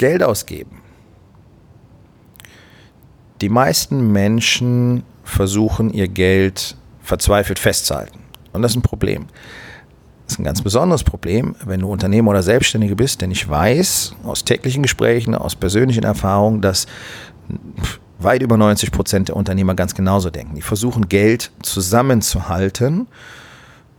[0.00, 0.78] Geld ausgeben.
[3.42, 8.20] Die meisten Menschen versuchen ihr Geld verzweifelt festzuhalten.
[8.54, 9.26] Und das ist ein Problem.
[10.24, 14.14] Das ist ein ganz besonderes Problem, wenn du Unternehmer oder Selbstständige bist, denn ich weiß
[14.24, 16.86] aus täglichen Gesprächen, aus persönlichen Erfahrungen, dass
[18.18, 20.54] weit über 90 Prozent der Unternehmer ganz genauso denken.
[20.54, 23.06] Die versuchen Geld zusammenzuhalten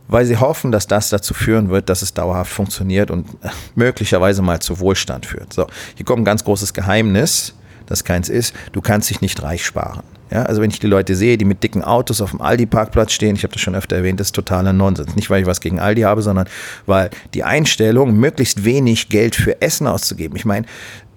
[0.08, 4.42] weil sie hoffen, dass das dazu führen wird, dass es dauerhaft funktioniert und äh, möglicherweise
[4.42, 5.52] mal zu Wohlstand führt.
[5.52, 7.54] So, hier kommt ein ganz großes Geheimnis,
[7.86, 10.02] das keins ist, du kannst dich nicht reich sparen.
[10.30, 13.36] Ja, also wenn ich die Leute sehe, die mit dicken Autos auf dem Aldi-Parkplatz stehen,
[13.36, 15.14] ich habe das schon öfter erwähnt, das ist totaler Nonsens.
[15.14, 16.48] Nicht, weil ich was gegen Aldi habe, sondern
[16.86, 20.34] weil die Einstellung, möglichst wenig Geld für Essen auszugeben.
[20.36, 20.64] Ich meine,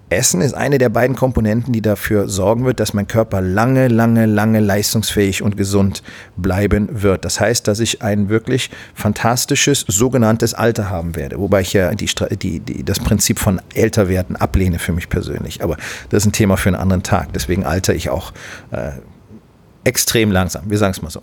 [0.08, 4.26] Essen ist eine der beiden Komponenten, die dafür sorgen wird, dass mein Körper lange, lange,
[4.26, 6.04] lange leistungsfähig und gesund
[6.36, 7.24] bleiben wird.
[7.24, 11.40] Das heißt, dass ich ein wirklich fantastisches sogenanntes Alter haben werde.
[11.40, 12.08] Wobei ich ja die,
[12.40, 15.64] die, die, das Prinzip von Älterwerden ablehne für mich persönlich.
[15.64, 15.76] Aber
[16.10, 17.32] das ist ein Thema für einen anderen Tag.
[17.32, 18.32] Deswegen alter ich auch
[18.70, 18.92] äh,
[19.82, 20.70] extrem langsam.
[20.70, 21.22] Wir sagen es mal so.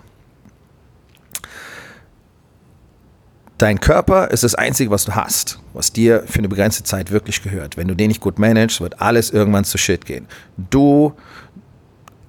[3.63, 7.41] Dein Körper ist das Einzige, was du hast, was dir für eine begrenzte Zeit wirklich
[7.43, 7.77] gehört.
[7.77, 10.27] Wenn du den nicht gut managst, wird alles irgendwann zu Shit gehen.
[10.69, 11.13] Du,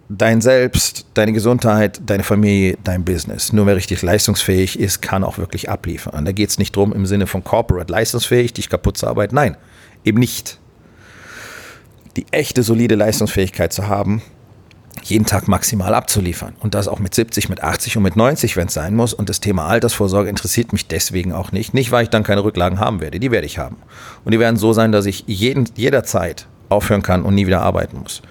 [0.08, 3.52] dein Selbst, deine Gesundheit, deine Familie, dein Business.
[3.52, 6.24] Nur wer richtig leistungsfähig ist, kann auch wirklich abliefern.
[6.24, 9.34] Da geht es nicht drum im Sinne von Corporate leistungsfähig, dich kaputt zu arbeiten.
[9.34, 9.56] Nein,
[10.04, 10.60] eben nicht.
[12.14, 14.22] Die echte solide Leistungsfähigkeit zu haben,
[15.03, 16.55] jeden Tag maximal abzuliefern.
[16.61, 19.15] Und das auch mit 70, mit 80 und mit 90, wenn es sein muss.
[19.15, 21.75] Und das Thema Altersvorsorge interessiert mich deswegen auch nicht.
[21.75, 23.21] Nicht, weil ich dann keine Rücklagen haben werde.
[23.21, 23.77] Die werde ich haben.
[24.25, 27.99] Und die werden so sein, dass ich jeden, jederzeit aufhören kann und nie wieder arbeiten
[28.00, 28.22] muss.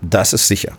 [0.00, 0.72] Das ist sicher.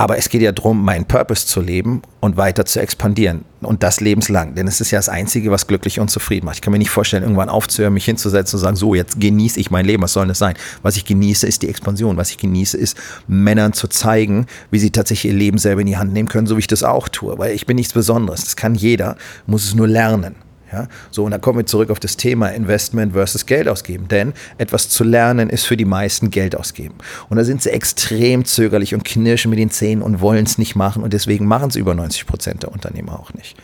[0.00, 3.44] Aber es geht ja darum, meinen Purpose zu leben und weiter zu expandieren.
[3.60, 4.54] Und das lebenslang.
[4.54, 6.54] Denn es ist ja das Einzige, was glücklich und zufrieden macht.
[6.54, 9.70] Ich kann mir nicht vorstellen, irgendwann aufzuhören, mich hinzusetzen und sagen, so, jetzt genieße ich
[9.70, 10.02] mein Leben.
[10.02, 10.54] Was soll das sein?
[10.80, 12.16] Was ich genieße, ist die Expansion.
[12.16, 12.96] Was ich genieße, ist
[13.28, 16.56] Männern zu zeigen, wie sie tatsächlich ihr Leben selber in die Hand nehmen können, so
[16.56, 17.36] wie ich das auch tue.
[17.36, 18.44] Weil ich bin nichts Besonderes.
[18.44, 20.34] Das kann jeder, muss es nur lernen.
[20.72, 24.06] Ja, so, und da kommen wir zurück auf das Thema Investment versus Geld ausgeben.
[24.06, 26.94] Denn etwas zu lernen ist für die meisten Geld ausgeben.
[27.28, 30.76] Und da sind sie extrem zögerlich und knirschen mit den Zähnen und wollen es nicht
[30.76, 31.02] machen.
[31.02, 33.56] Und deswegen machen es über 90 Prozent der Unternehmer auch nicht.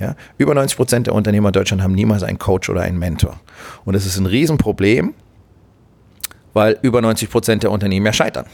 [0.00, 3.38] Ja, über 90 Prozent der Unternehmer in Deutschland haben niemals einen Coach oder einen Mentor.
[3.84, 5.14] Und das ist ein Riesenproblem,
[6.54, 8.46] weil über 90 Prozent der Unternehmen ja scheitern.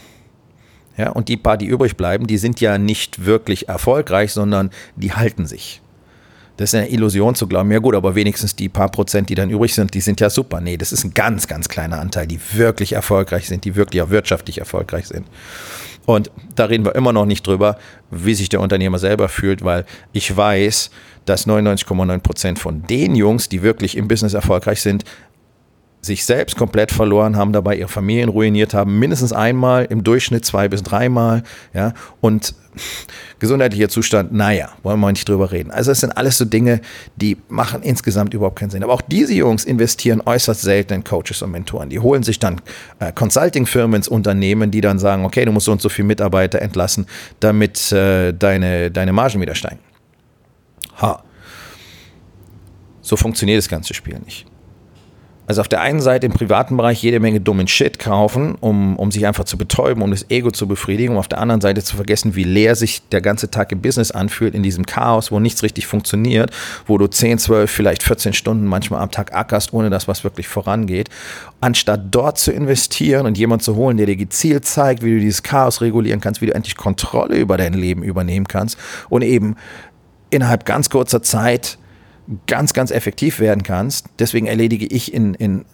[0.95, 5.13] Ja, und die paar, die übrig bleiben, die sind ja nicht wirklich erfolgreich, sondern die
[5.13, 5.81] halten sich.
[6.59, 9.49] Das ist eine Illusion zu glauben, ja gut, aber wenigstens die paar Prozent, die dann
[9.49, 10.59] übrig sind, die sind ja super.
[10.59, 14.09] Nee, das ist ein ganz, ganz kleiner Anteil, die wirklich erfolgreich sind, die wirklich auch
[14.09, 15.25] wirtschaftlich erfolgreich sind.
[16.05, 17.77] Und da reden wir immer noch nicht drüber,
[18.11, 20.91] wie sich der Unternehmer selber fühlt, weil ich weiß,
[21.23, 25.05] dass 99,9 Prozent von den Jungs, die wirklich im Business erfolgreich sind,
[26.01, 30.69] sich selbst komplett verloren haben, dabei ihre Familien ruiniert haben, mindestens einmal, im Durchschnitt zwei
[30.69, 31.43] bis dreimal,
[31.73, 32.55] ja, und
[33.39, 35.71] gesundheitlicher Zustand, naja, wollen wir nicht drüber reden.
[35.71, 36.81] Also es sind alles so Dinge,
[37.17, 38.83] die machen insgesamt überhaupt keinen Sinn.
[38.83, 41.89] Aber auch diese Jungs investieren äußerst selten in Coaches und Mentoren.
[41.89, 42.61] Die holen sich dann
[42.99, 46.61] äh, Consulting-Firmen ins Unternehmen, die dann sagen, okay, du musst so und so viele Mitarbeiter
[46.61, 47.07] entlassen,
[47.39, 49.79] damit äh, deine, deine Margen wieder steigen.
[51.01, 51.23] Ha.
[53.01, 54.45] So funktioniert das ganze Spiel nicht.
[55.49, 59.09] Also auf der einen Seite im privaten Bereich jede Menge dummen Shit kaufen, um, um
[59.09, 61.95] sich einfach zu betäuben, um das Ego zu befriedigen, um auf der anderen Seite zu
[61.95, 65.63] vergessen, wie leer sich der ganze Tag im Business anfühlt, in diesem Chaos, wo nichts
[65.63, 66.51] richtig funktioniert,
[66.85, 70.47] wo du 10, 12, vielleicht 14 Stunden manchmal am Tag ackerst, ohne dass was wirklich
[70.47, 71.09] vorangeht.
[71.61, 75.41] Anstatt dort zu investieren und jemanden zu holen, der dir gezielt zeigt, wie du dieses
[75.41, 78.77] Chaos regulieren kannst, wie du endlich Kontrolle über dein Leben übernehmen kannst
[79.09, 79.55] und eben
[80.29, 81.79] innerhalb ganz kurzer Zeit
[82.47, 84.07] ganz, ganz effektiv werden kannst.
[84.19, 85.65] Deswegen erledige ich in, in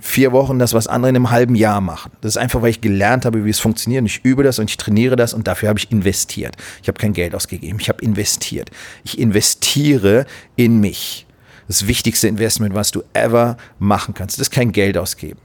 [0.00, 2.12] vier Wochen das, was andere in einem halben Jahr machen.
[2.20, 4.00] Das ist einfach, weil ich gelernt habe, wie es funktioniert.
[4.00, 6.56] Und ich übe das und ich trainiere das und dafür habe ich investiert.
[6.82, 8.70] Ich habe kein Geld ausgegeben, ich habe investiert.
[9.04, 10.26] Ich investiere
[10.56, 11.26] in mich.
[11.68, 14.38] Das wichtigste Investment, was du ever machen kannst.
[14.38, 15.38] Das ist kein Geld ausgeben.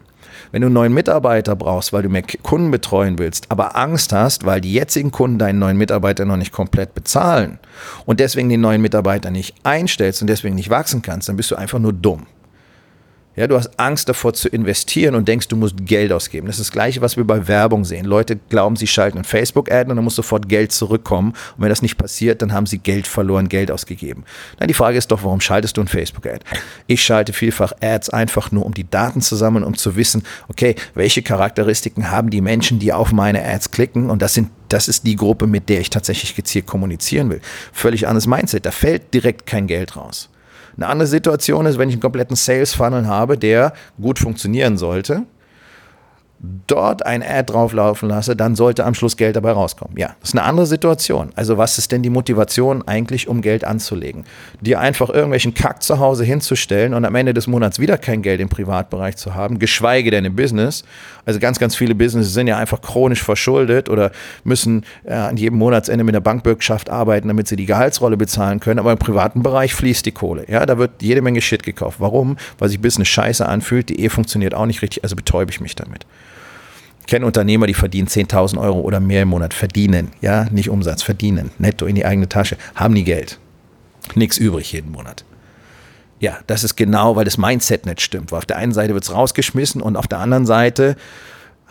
[0.52, 4.46] Wenn du einen neuen Mitarbeiter brauchst, weil du mehr Kunden betreuen willst, aber Angst hast,
[4.46, 7.60] weil die jetzigen Kunden deinen neuen Mitarbeiter noch nicht komplett bezahlen
[8.06, 11.56] und deswegen den neuen Mitarbeiter nicht einstellst und deswegen nicht wachsen kannst, dann bist du
[11.56, 12.28] einfach nur dumm.
[13.36, 16.48] Ja, du hast Angst davor zu investieren und denkst, du musst Geld ausgeben.
[16.48, 18.06] Das ist das Gleiche, was wir bei Werbung sehen.
[18.06, 21.32] Leute glauben, sie schalten ein Facebook-Ad und dann muss sofort Geld zurückkommen.
[21.32, 24.24] Und wenn das nicht passiert, dann haben sie Geld verloren, Geld ausgegeben.
[24.58, 26.40] Dann die Frage ist doch, warum schaltest du ein Facebook-Ad?
[26.88, 30.76] Ich schalte vielfach Ads einfach nur, um die Daten zu sammeln, um zu wissen, okay,
[30.94, 34.10] welche Charakteristiken haben die Menschen, die auf meine Ads klicken?
[34.10, 37.40] Und das sind das ist die Gruppe, mit der ich tatsächlich gezielt kommunizieren will.
[37.72, 38.66] Völlig anderes Mindset.
[38.66, 40.30] Da fällt direkt kein Geld raus.
[40.77, 45.24] Eine andere Situation ist, wenn ich einen kompletten Sales Funnel habe, der gut funktionieren sollte
[46.68, 49.98] dort ein Ad drauflaufen lasse, dann sollte am Schluss Geld dabei rauskommen.
[49.98, 51.30] Ja, das ist eine andere Situation.
[51.36, 54.26] Also was ist denn die Motivation eigentlich, um Geld anzulegen?
[54.62, 58.42] Dir einfach irgendwelchen Kack zu Hause hinzustellen und am Ende des Monats wieder kein Geld
[58.42, 60.84] im Privatbereich zu haben, geschweige denn im Business.
[61.26, 64.12] Also ganz, ganz viele Businesses sind ja einfach chronisch verschuldet oder
[64.44, 68.80] müssen äh, an jedem Monatsende mit der Bankbürgschaft arbeiten, damit sie die Gehaltsrolle bezahlen können.
[68.80, 70.46] Aber im privaten Bereich fließt die Kohle.
[70.48, 72.00] Ja, da wird jede Menge Shit gekauft.
[72.00, 72.38] Warum?
[72.60, 75.76] Weil sich Business scheiße anfühlt, die Ehe funktioniert auch nicht richtig, also betäube ich mich
[75.76, 76.06] damit.
[77.06, 79.54] Ich kenne Unternehmer, die verdienen 10.000 Euro oder mehr im Monat.
[79.54, 81.52] Verdienen, ja, nicht Umsatz, verdienen.
[81.60, 82.57] Netto in die eigene Tasche.
[82.74, 83.38] Haben nie Geld.
[84.16, 85.24] Nichts übrig jeden Monat.
[86.19, 88.31] Ja, das ist genau, weil das Mindset nicht stimmt.
[88.31, 90.96] Weil auf der einen Seite wird es rausgeschmissen und auf der anderen Seite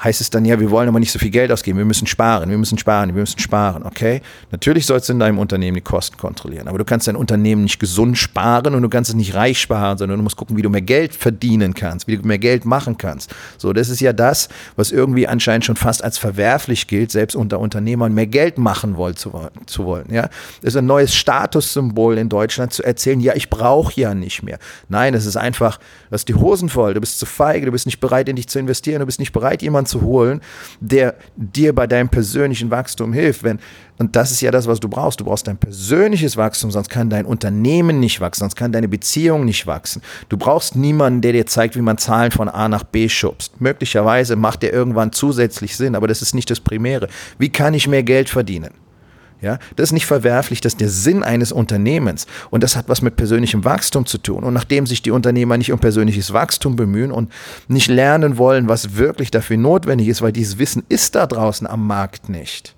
[0.04, 2.50] heißt es dann ja, wir wollen aber nicht so viel Geld ausgeben, wir müssen sparen,
[2.50, 4.20] wir müssen sparen, wir müssen sparen, okay?
[4.50, 7.78] Natürlich sollst du in deinem Unternehmen die Kosten kontrollieren, aber du kannst dein Unternehmen nicht
[7.78, 10.70] gesund sparen und du kannst es nicht reich sparen, sondern du musst gucken, wie du
[10.70, 13.34] mehr Geld verdienen kannst, wie du mehr Geld machen kannst.
[13.58, 17.58] So, das ist ja das, was irgendwie anscheinend schon fast als verwerflich gilt, selbst unter
[17.58, 19.32] Unternehmern mehr Geld machen wollen, zu,
[19.66, 20.28] zu wollen, ja?
[20.60, 24.58] Das ist ein neues Statussymbol in Deutschland zu erzählen, ja, ich brauche ja nicht mehr.
[24.88, 27.86] Nein, es ist einfach, du hast die Hosen voll, du bist zu feige, du bist
[27.86, 30.40] nicht bereit, in dich zu investieren, du bist nicht bereit, jemanden jemanden zu holen,
[30.80, 33.44] der dir bei deinem persönlichen Wachstum hilft.
[33.44, 33.60] Wenn,
[33.96, 35.20] und das ist ja das, was du brauchst.
[35.20, 39.44] Du brauchst dein persönliches Wachstum, sonst kann dein Unternehmen nicht wachsen, sonst kann deine Beziehung
[39.44, 40.02] nicht wachsen.
[40.28, 43.60] Du brauchst niemanden, der dir zeigt, wie man Zahlen von A nach B schubst.
[43.60, 47.08] Möglicherweise macht der irgendwann zusätzlich Sinn, aber das ist nicht das Primäre.
[47.38, 48.70] Wie kann ich mehr Geld verdienen?
[49.44, 52.26] Ja, das ist nicht verwerflich, das ist der Sinn eines Unternehmens.
[52.50, 54.42] Und das hat was mit persönlichem Wachstum zu tun.
[54.42, 57.30] Und nachdem sich die Unternehmer nicht um persönliches Wachstum bemühen und
[57.68, 61.86] nicht lernen wollen, was wirklich dafür notwendig ist, weil dieses Wissen ist da draußen am
[61.86, 62.74] Markt nicht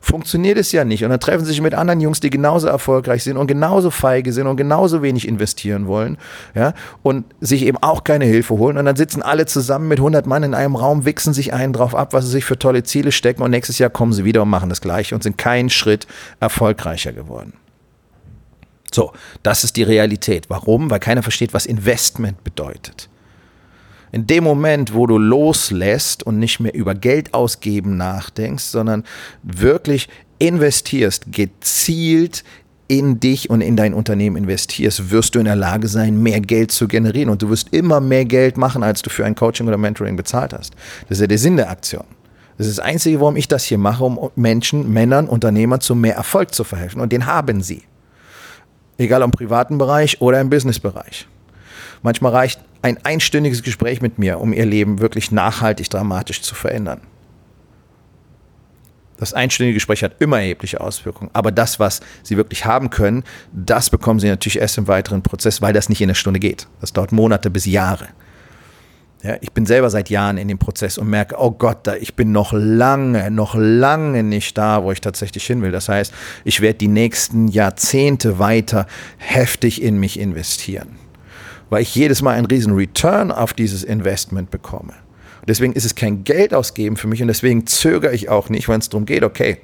[0.00, 1.04] funktioniert es ja nicht.
[1.04, 4.32] Und dann treffen sie sich mit anderen Jungs, die genauso erfolgreich sind und genauso feige
[4.32, 6.18] sind und genauso wenig investieren wollen,
[6.54, 8.78] ja, und sich eben auch keine Hilfe holen.
[8.78, 11.94] Und dann sitzen alle zusammen mit 100 Mann in einem Raum, wichsen sich einen drauf
[11.94, 14.50] ab, was sie sich für tolle Ziele stecken und nächstes Jahr kommen sie wieder und
[14.50, 16.06] machen das Gleiche und sind keinen Schritt
[16.40, 17.54] erfolgreicher geworden.
[18.92, 20.48] So, das ist die Realität.
[20.48, 20.90] Warum?
[20.90, 23.08] Weil keiner versteht, was Investment bedeutet.
[24.12, 29.04] In dem Moment, wo du loslässt und nicht mehr über Geld ausgeben nachdenkst, sondern
[29.42, 30.08] wirklich
[30.38, 32.44] investierst, gezielt
[32.88, 36.70] in dich und in dein Unternehmen investierst, wirst du in der Lage sein, mehr Geld
[36.70, 37.30] zu generieren.
[37.30, 40.52] Und du wirst immer mehr Geld machen, als du für ein Coaching oder Mentoring bezahlt
[40.52, 40.74] hast.
[41.08, 42.04] Das ist ja der Sinn der Aktion.
[42.58, 46.14] Das ist das Einzige, warum ich das hier mache, um Menschen, Männern, Unternehmern zu mehr
[46.14, 47.00] Erfolg zu verhelfen.
[47.00, 47.82] Und den haben sie.
[48.98, 51.28] Egal im privaten Bereich oder im Businessbereich.
[52.02, 57.00] Manchmal reicht ein einstündiges Gespräch mit mir, um ihr Leben wirklich nachhaltig dramatisch zu verändern.
[59.18, 61.30] Das einstündige Gespräch hat immer erhebliche Auswirkungen.
[61.32, 65.62] Aber das, was Sie wirklich haben können, das bekommen Sie natürlich erst im weiteren Prozess,
[65.62, 66.68] weil das nicht in einer Stunde geht.
[66.80, 68.08] Das dauert Monate bis Jahre.
[69.22, 72.30] Ja, ich bin selber seit Jahren in dem Prozess und merke, oh Gott, ich bin
[72.30, 75.72] noch lange, noch lange nicht da, wo ich tatsächlich hin will.
[75.72, 76.12] Das heißt,
[76.44, 81.05] ich werde die nächsten Jahrzehnte weiter heftig in mich investieren
[81.70, 84.94] weil ich jedes Mal einen riesen Return auf dieses Investment bekomme.
[85.46, 88.80] Deswegen ist es kein Geld ausgeben für mich und deswegen zögere ich auch nicht, wenn
[88.80, 89.58] es darum geht, okay,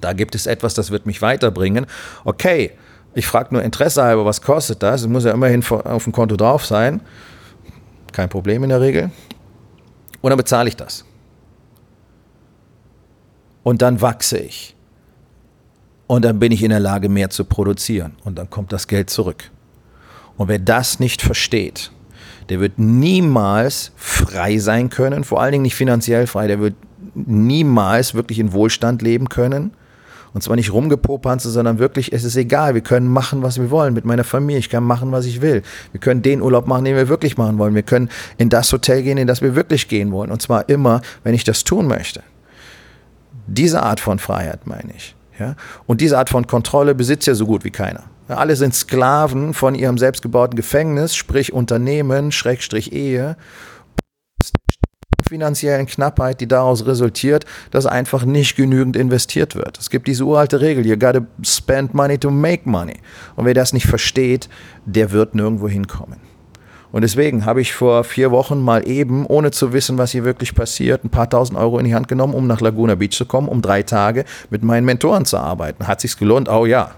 [0.00, 1.86] da gibt es etwas, das wird mich weiterbringen.
[2.24, 2.72] Okay,
[3.14, 5.02] ich frage nur Interesse halber, was kostet das?
[5.02, 7.00] Es muss ja immerhin auf dem Konto drauf sein.
[8.12, 9.10] Kein Problem in der Regel.
[10.20, 11.04] Und dann bezahle ich das.
[13.62, 14.74] Und dann wachse ich.
[16.06, 18.16] Und dann bin ich in der Lage, mehr zu produzieren.
[18.24, 19.50] Und dann kommt das Geld zurück.
[20.36, 21.92] Und wer das nicht versteht,
[22.48, 26.74] der wird niemals frei sein können, vor allen Dingen nicht finanziell frei, der wird
[27.14, 29.72] niemals wirklich in Wohlstand leben können.
[30.34, 33.92] Und zwar nicht rumgepopanze, sondern wirklich, es ist egal, wir können machen, was wir wollen
[33.92, 35.62] mit meiner Familie, ich kann machen, was ich will.
[35.92, 37.74] Wir können den Urlaub machen, den wir wirklich machen wollen.
[37.74, 38.08] Wir können
[38.38, 40.30] in das Hotel gehen, in das wir wirklich gehen wollen.
[40.30, 42.22] Und zwar immer, wenn ich das tun möchte.
[43.46, 45.14] Diese Art von Freiheit meine ich.
[45.38, 45.54] Ja?
[45.86, 48.04] Und diese Art von Kontrolle besitzt ja so gut wie keiner.
[48.32, 53.36] Alle sind Sklaven von ihrem selbstgebauten Gefängnis, sprich Unternehmen, Schrägstrich Ehe,
[55.28, 59.78] finanziellen Knappheit, die daraus resultiert, dass einfach nicht genügend investiert wird.
[59.78, 62.96] Es gibt diese uralte Regel, you gotta spend money to make money.
[63.34, 64.50] Und wer das nicht versteht,
[64.84, 66.18] der wird nirgendwo hinkommen.
[66.92, 70.54] Und deswegen habe ich vor vier Wochen mal eben, ohne zu wissen, was hier wirklich
[70.54, 73.48] passiert, ein paar tausend Euro in die Hand genommen, um nach Laguna Beach zu kommen,
[73.48, 75.86] um drei Tage mit meinen Mentoren zu arbeiten.
[75.86, 76.50] Hat sich's gelohnt?
[76.50, 76.90] Oh ja.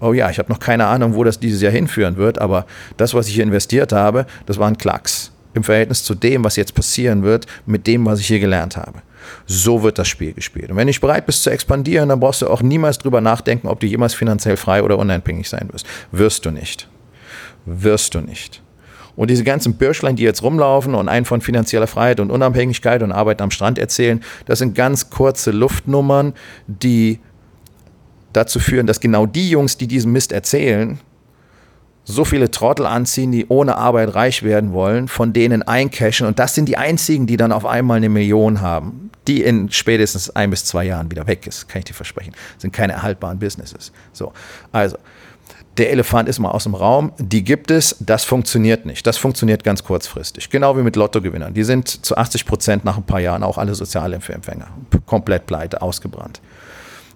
[0.00, 2.66] Oh ja, ich habe noch keine Ahnung, wo das dieses Jahr hinführen wird, aber
[2.96, 6.56] das, was ich hier investiert habe, das war ein Klacks im Verhältnis zu dem, was
[6.56, 9.02] jetzt passieren wird, mit dem, was ich hier gelernt habe.
[9.46, 10.70] So wird das Spiel gespielt.
[10.70, 13.68] Und wenn du nicht bereit bist zu expandieren, dann brauchst du auch niemals drüber nachdenken,
[13.68, 15.86] ob du jemals finanziell frei oder unabhängig sein wirst.
[16.12, 16.88] Wirst du nicht.
[17.66, 18.62] Wirst du nicht.
[19.16, 23.12] Und diese ganzen Bürschlein, die jetzt rumlaufen und einen von finanzieller Freiheit und Unabhängigkeit und
[23.12, 26.32] Arbeit am Strand erzählen, das sind ganz kurze Luftnummern,
[26.66, 27.18] die
[28.32, 31.00] dazu führen, dass genau die Jungs, die diesen Mist erzählen,
[32.04, 36.26] so viele Trottel anziehen, die ohne Arbeit reich werden wollen, von denen eincashen.
[36.26, 40.30] Und das sind die einzigen, die dann auf einmal eine Million haben, die in spätestens
[40.30, 42.32] ein bis zwei Jahren wieder weg ist, kann ich dir versprechen.
[42.54, 43.92] Das sind keine erhaltbaren Businesses.
[44.12, 44.32] So,
[44.72, 44.96] also.
[45.76, 49.06] Der Elefant ist mal aus dem Raum, die gibt es, das funktioniert nicht.
[49.06, 50.50] Das funktioniert ganz kurzfristig.
[50.50, 51.54] Genau wie mit Lottogewinnern.
[51.54, 54.66] Die sind zu 80 Prozent nach ein paar Jahren auch alle Sozialhilfeempfänger.
[55.06, 56.42] Komplett pleite, ausgebrannt.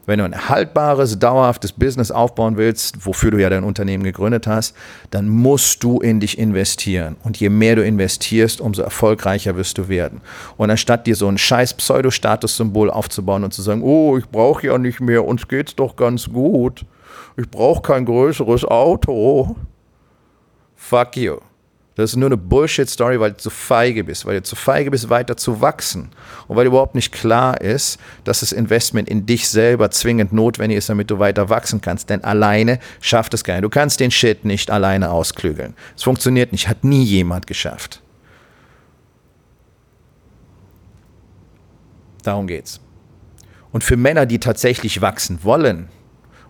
[0.06, 4.76] Wenn du ein haltbares, dauerhaftes Business aufbauen willst, wofür du ja dein Unternehmen gegründet hast,
[5.10, 7.16] dann musst du in dich investieren.
[7.24, 10.20] Und je mehr du investierst, umso erfolgreicher wirst du werden.
[10.56, 14.76] Und anstatt dir so ein scheiß Pseudo-Statussymbol aufzubauen und zu sagen, oh, ich brauche ja
[14.76, 16.84] nicht mehr, uns geht's doch ganz gut.
[17.36, 19.56] Ich brauche kein größeres Auto.
[20.76, 21.38] Fuck you.
[21.96, 25.10] Das ist nur eine Bullshit-Story, weil du zu feige bist, weil du zu feige bist,
[25.10, 26.10] weiter zu wachsen.
[26.48, 30.88] Und weil überhaupt nicht klar ist, dass das Investment in dich selber zwingend notwendig ist,
[30.88, 32.10] damit du weiter wachsen kannst.
[32.10, 33.60] Denn alleine schafft es keiner.
[33.60, 35.74] Du kannst den Shit nicht alleine ausklügeln.
[35.96, 38.02] Es funktioniert nicht, hat nie jemand geschafft.
[42.24, 42.80] Darum geht's.
[43.70, 45.88] Und für Männer, die tatsächlich wachsen wollen,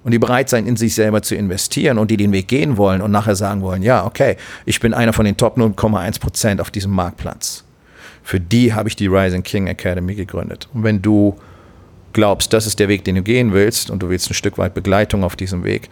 [0.05, 3.01] und die bereit sein, in sich selber zu investieren und die den Weg gehen wollen
[3.01, 6.71] und nachher sagen wollen, ja, okay, ich bin einer von den Top 0,1 Prozent auf
[6.71, 7.65] diesem Marktplatz.
[8.23, 10.69] Für die habe ich die Rising King Academy gegründet.
[10.73, 11.37] Und wenn du
[12.13, 14.75] glaubst, das ist der Weg, den du gehen willst und du willst ein Stück weit
[14.75, 15.89] Begleitung auf diesem Weg,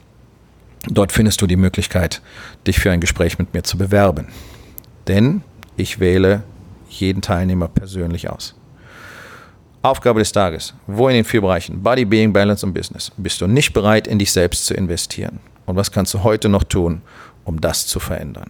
[0.88, 2.22] Dort findest du die Möglichkeit,
[2.68, 4.28] dich für ein Gespräch mit mir zu bewerben.
[5.08, 5.42] Denn
[5.78, 6.44] ich wähle
[6.90, 8.56] jeden Teilnehmer persönlich aus.
[9.82, 10.74] Aufgabe des Tages.
[10.88, 14.20] Wo in den vier Bereichen Body, Being, Balance und Business bist du nicht bereit, in
[14.20, 15.40] dich selbst zu investieren?
[15.66, 17.02] Und was kannst du heute noch tun,
[17.44, 18.50] um das zu verändern?